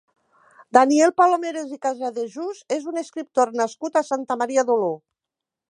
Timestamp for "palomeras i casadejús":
1.21-2.63